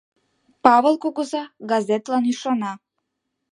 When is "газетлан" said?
1.71-2.23